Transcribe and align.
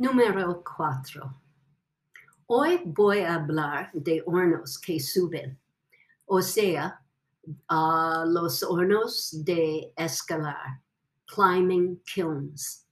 Número 0.00 0.62
4. 0.62 1.42
Hoy 2.46 2.82
voy 2.84 3.18
a 3.18 3.34
hablar 3.34 3.90
de 3.92 4.22
hornos 4.24 4.78
que 4.78 5.00
suben, 5.00 5.58
o 6.26 6.40
sea, 6.40 7.02
los 7.68 8.62
hornos 8.62 9.44
de 9.44 9.92
escalar, 9.96 10.80
climbing 11.26 12.00
kilns. 12.04 12.86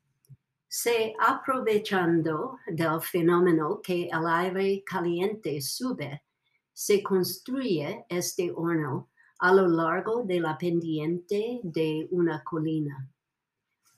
Se 0.66 1.14
aprovechando 1.20 2.58
del 2.66 3.00
fenómeno 3.00 3.80
que 3.80 4.08
el 4.08 4.26
aire 4.26 4.82
caliente 4.84 5.60
sube, 5.60 6.24
se 6.72 7.04
construye 7.04 8.04
este 8.08 8.50
horno 8.50 9.10
a 9.38 9.54
lo 9.54 9.68
largo 9.68 10.24
de 10.24 10.40
la 10.40 10.58
pendiente 10.58 11.60
de 11.62 12.08
una 12.10 12.42
colina. 12.42 13.08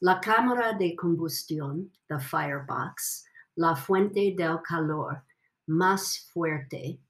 La 0.01 0.21
cámara 0.21 0.75
de 0.75 0.95
combustión, 0.95 1.91
the 2.09 2.21
firebox, 2.21 3.25
la 3.57 3.75
fuente 3.75 4.33
del 4.37 4.63
calor 4.63 5.25
más 5.67 6.31
fuerte, 6.33 7.01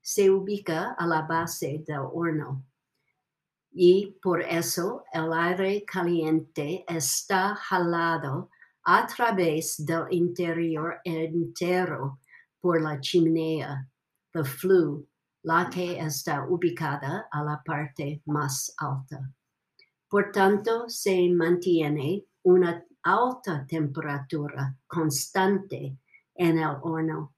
se 0.00 0.30
ubica 0.30 0.94
a 0.98 1.06
la 1.06 1.22
base 1.22 1.84
del 1.86 2.08
horno. 2.10 2.64
Y 3.70 4.18
por 4.22 4.40
eso 4.40 5.04
el 5.12 5.30
aire 5.34 5.84
caliente 5.84 6.86
está 6.88 7.54
jalado 7.54 8.48
a 8.84 9.06
través 9.06 9.84
del 9.84 10.06
interior 10.10 11.00
entero 11.04 12.18
por 12.62 12.80
la 12.80 12.98
chimenea, 12.98 13.86
the 14.32 14.42
flue, 14.42 15.06
la 15.42 15.68
que 15.68 15.98
está 15.98 16.46
ubicada 16.48 17.28
a 17.30 17.42
la 17.44 17.62
parte 17.62 18.22
más 18.24 18.72
alta. 18.78 19.30
Por 20.08 20.32
tanto, 20.32 20.88
se 20.88 21.28
mantiene 21.28 22.24
una 22.48 22.82
alta 23.02 23.66
temperatura 23.68 24.74
constante 24.86 25.98
en 26.34 26.58
el 26.58 26.76
horno. 26.82 27.34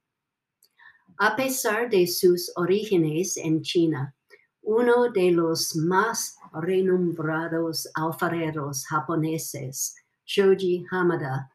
A 1.19 1.35
pesar 1.35 1.91
de 1.91 2.07
sus 2.07 2.53
orígenes 2.55 3.37
en 3.37 3.61
China, 3.63 4.15
uno 4.63 5.11
de 5.11 5.33
los 5.33 5.75
más 5.75 6.37
renombrados 6.53 7.89
alfareros 7.95 8.87
japoneses, 8.87 9.97
Shoji 10.25 10.87
Hamada, 10.93 11.51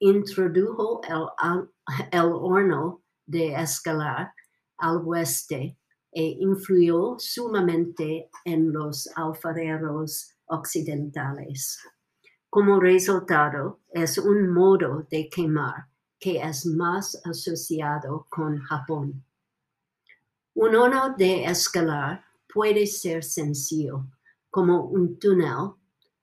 introdujo 0.00 1.00
el, 1.08 1.68
el 2.10 2.32
horno 2.32 3.02
de 3.24 3.54
escalar 3.54 4.32
al 4.78 4.96
oeste 5.06 5.78
e 6.10 6.22
influyó 6.40 7.14
sumamente 7.18 8.28
en 8.44 8.72
los 8.72 9.08
alfareros 9.14 10.34
occidentales. 10.46 11.78
Como 12.56 12.80
resultado, 12.80 13.80
es 13.92 14.16
un 14.16 14.48
modo 14.48 15.06
de 15.10 15.28
quemar 15.28 15.88
que 16.18 16.38
es 16.38 16.64
más 16.64 17.20
asociado 17.26 18.26
con 18.30 18.58
Japón. 18.60 19.22
Un 20.54 20.74
horno 20.74 21.14
de 21.18 21.44
escalar 21.44 22.24
puede 22.48 22.86
ser 22.86 23.22
sencillo, 23.24 24.06
como 24.48 24.84
un 24.84 25.18
túnel 25.18 25.74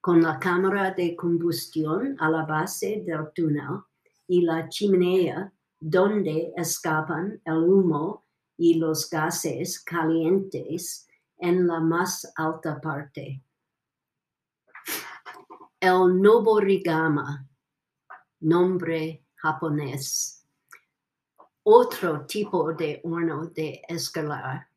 con 0.02 0.24
la 0.24 0.40
cámara 0.40 0.90
de 0.90 1.16
combustión 1.16 2.16
a 2.20 2.32
la 2.32 2.46
base 2.46 3.04
del 3.06 3.32
túnel 3.36 3.84
y 4.28 4.42
la 4.42 4.68
chimenea 4.70 5.54
donde 5.80 6.52
escapan 6.58 7.40
el 7.46 7.58
humo 7.58 8.26
y 8.58 8.80
los 8.80 9.08
gases 9.08 9.80
calientes 9.80 11.08
en 11.38 11.68
la 11.68 11.80
más 11.80 12.34
alta 12.36 12.82
parte 12.82 13.44
el 15.84 16.22
noborigama, 16.22 17.46
nombre 18.40 19.22
japonés. 19.36 20.46
Otro 21.64 22.26
tipo 22.26 22.72
de 22.72 23.02
horno 23.04 23.48
de 23.48 23.82
escalar 23.90 24.70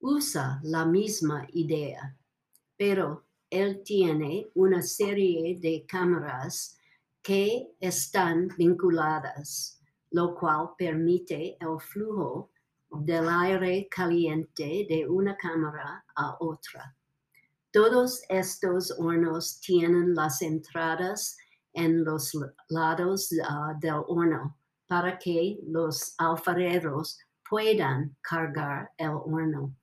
usa 0.00 0.60
la 0.62 0.86
misma 0.86 1.46
idea, 1.52 2.16
pero 2.78 3.26
él 3.50 3.82
tiene 3.84 4.48
una 4.54 4.80
serie 4.80 5.58
de 5.60 5.84
cámaras 5.86 6.78
que 7.20 7.68
están 7.78 8.48
vinculadas, 8.56 9.82
lo 10.10 10.34
cual 10.34 10.70
permite 10.78 11.58
el 11.60 11.78
flujo 11.80 12.50
del 12.88 13.28
aire 13.28 13.88
caliente 13.90 14.86
de 14.88 15.06
una 15.06 15.36
cámara 15.36 16.02
a 16.14 16.38
otra. 16.40 16.96
Todos 17.76 18.22
estos 18.30 18.90
hornos 18.98 19.60
tienen 19.60 20.14
las 20.14 20.40
entradas 20.40 21.36
en 21.74 22.04
los 22.04 22.32
lados 22.70 23.28
ah, 23.46 23.74
del 23.78 24.02
horno 24.06 24.56
para 24.86 25.18
que 25.18 25.58
los 25.62 26.14
alfareros 26.16 27.18
puedan 27.46 28.16
cargar 28.22 28.90
el 28.96 29.10
horno. 29.10 29.76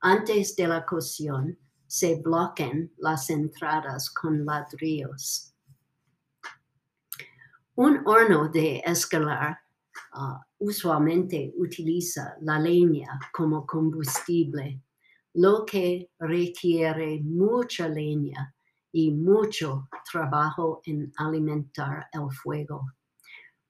Antes 0.00 0.54
de 0.54 0.68
la 0.68 0.86
cocción, 0.86 1.58
se 1.88 2.20
bloquen 2.22 2.92
las 2.98 3.28
entradas 3.28 4.08
con 4.08 4.46
ladrillos. 4.46 5.52
Un 7.74 8.06
horno 8.06 8.48
de 8.48 8.84
escalar 8.86 9.58
ah, 10.12 10.46
usualmente 10.58 11.52
utiliza 11.56 12.36
la 12.40 12.60
leña 12.60 13.18
como 13.32 13.66
combustible 13.66 14.80
lo 15.34 15.64
que 15.64 16.10
requiere 16.18 17.20
mucha 17.22 17.88
leña 17.88 18.54
y 18.92 19.12
mucho 19.12 19.88
trabajo 20.10 20.80
en 20.84 21.12
alimentar 21.16 22.08
el 22.12 22.30
fuego. 22.32 22.92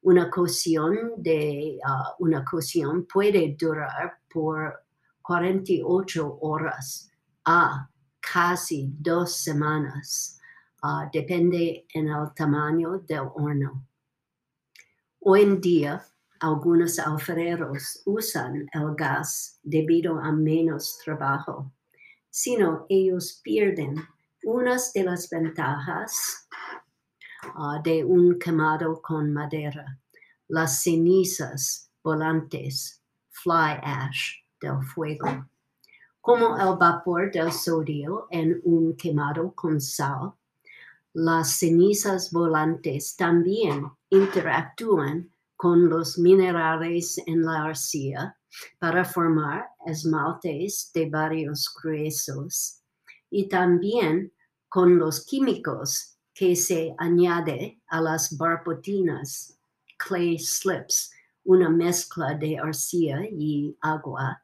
Una 0.02 0.30
cocción, 0.30 1.12
de, 1.18 1.78
ah, 1.84 2.14
una 2.20 2.42
cocción 2.44 3.06
puede 3.06 3.54
durar 3.58 4.20
por 4.32 4.84
48 5.22 6.38
horas 6.40 7.10
a 7.44 7.90
casi 8.20 8.90
dos 8.98 9.36
semanas. 9.36 10.40
Ah, 10.82 11.10
depende 11.12 11.86
en 11.92 12.08
el 12.08 12.32
tamaño 12.34 13.00
del 13.00 13.28
horno. 13.34 13.86
Hoy 15.20 15.42
en 15.42 15.60
día, 15.60 16.02
algunos 16.40 16.98
alfareros 16.98 18.02
usan 18.06 18.66
el 18.72 18.94
gas 18.96 19.58
debido 19.62 20.18
a 20.18 20.32
menos 20.32 20.98
trabajo, 21.04 21.70
sino 22.30 22.86
ellos 22.88 23.40
pierden 23.44 23.94
unas 24.44 24.92
de 24.94 25.04
las 25.04 25.28
ventajas 25.28 26.48
ah, 27.42 27.80
de 27.84 28.04
un 28.04 28.38
quemado 28.38 29.00
con 29.02 29.32
madera, 29.32 29.98
las 30.48 30.82
cenizas 30.82 31.90
volantes, 32.02 33.02
fly 33.28 33.78
ash 33.82 34.36
del 34.60 34.82
fuego. 34.82 35.46
Como 36.22 36.56
el 36.56 36.76
vapor 36.78 37.30
del 37.30 37.52
sodio 37.52 38.26
en 38.30 38.60
un 38.64 38.96
quemado 38.96 39.52
con 39.54 39.80
sal, 39.80 40.32
las 41.12 41.58
cenizas 41.58 42.30
volantes 42.30 43.16
también 43.16 43.90
interactúan 44.10 45.30
con 45.60 45.90
los 45.90 46.16
minerales 46.16 47.18
en 47.26 47.42
la 47.42 47.64
arcilla 47.64 48.34
para 48.78 49.04
formar 49.04 49.66
esmaltes 49.84 50.90
de 50.94 51.10
varios 51.10 51.70
gruesos 51.82 52.80
y 53.28 53.46
también 53.46 54.32
con 54.70 54.98
los 54.98 55.26
químicos 55.26 56.16
que 56.32 56.56
se 56.56 56.94
añade 56.96 57.78
a 57.88 58.00
las 58.00 58.38
barpotinas, 58.38 59.58
clay 59.98 60.38
slips, 60.38 61.10
una 61.44 61.68
mezcla 61.68 62.32
de 62.32 62.58
arcilla 62.58 63.20
y 63.30 63.76
agua, 63.82 64.42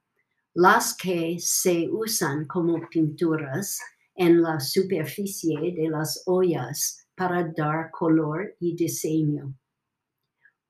las 0.52 0.94
que 0.94 1.38
se 1.40 1.88
usan 1.90 2.44
como 2.44 2.86
pinturas 2.90 3.80
en 4.16 4.42
la 4.42 4.60
superficie 4.60 5.72
de 5.74 5.88
las 5.88 6.22
ollas 6.26 7.08
para 7.14 7.50
dar 7.56 7.90
color 7.90 8.54
y 8.60 8.76
diseño 8.76 9.56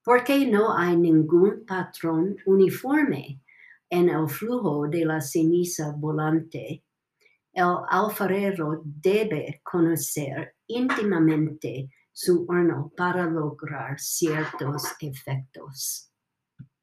porque 0.07 0.47
no 0.47 0.73
hay 0.73 0.97
ningún 0.97 1.67
patrón 1.67 2.37
uniforme 2.47 3.41
en 3.91 4.09
el 4.09 4.29
flujo 4.29 4.87
de 4.87 5.05
la 5.05 5.21
ceniza 5.21 5.95
volante. 5.97 6.85
El 7.53 7.79
alfarero 7.89 8.83
debe 8.85 9.61
conocer 9.65 10.55
íntimamente 10.69 11.91
su 12.13 12.47
horno 12.49 12.93
para 12.97 13.27
lograr 13.27 13.99
ciertos 13.99 14.85
efectos. 15.01 16.13